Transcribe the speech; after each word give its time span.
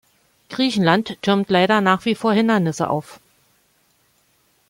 Griechenland 0.49 1.21
türmt 1.21 1.51
leider 1.51 1.79
nach 1.79 2.05
wie 2.05 2.15
vor 2.15 2.33
Hindernisse 2.33 2.89
auf. 2.89 3.19